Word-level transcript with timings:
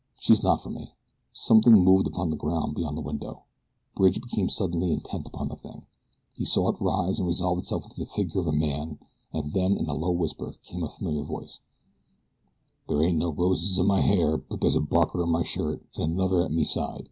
"She's 0.19 0.41
not 0.41 0.63
for 0.63 0.71
me." 0.71 0.95
Something 1.31 1.73
moved 1.73 2.07
upon 2.07 2.29
the 2.31 2.35
ground 2.35 2.73
beyond 2.73 2.97
the 2.97 3.03
window. 3.03 3.43
Bridge 3.95 4.19
became 4.19 4.49
suddenly 4.49 4.91
intent 4.91 5.27
upon 5.27 5.47
the 5.49 5.55
thing. 5.55 5.83
He 6.33 6.43
saw 6.43 6.69
it 6.71 6.81
rise 6.81 7.19
and 7.19 7.27
resolve 7.27 7.59
itself 7.59 7.83
into 7.83 7.99
the 7.99 8.07
figure 8.07 8.41
of 8.41 8.47
a 8.47 8.51
man, 8.51 8.97
and 9.31 9.53
then, 9.53 9.77
in 9.77 9.85
a 9.87 9.93
low 9.93 10.09
whisper, 10.09 10.55
came 10.65 10.81
a 10.81 10.89
familiar 10.89 11.21
voice: 11.21 11.59
"There 12.87 13.03
ain't 13.03 13.19
no 13.19 13.29
roses 13.31 13.77
in 13.77 13.85
my 13.85 14.01
hair, 14.01 14.37
but 14.39 14.59
there's 14.59 14.75
a 14.75 14.81
barker 14.81 15.21
in 15.21 15.29
my 15.29 15.43
shirt, 15.43 15.83
an' 15.95 16.13
another 16.13 16.43
at 16.43 16.51
me 16.51 16.63
side. 16.63 16.99